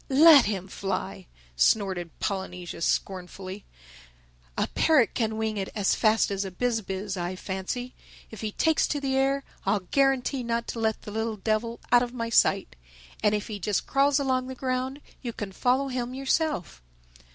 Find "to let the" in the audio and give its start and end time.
10.69-11.11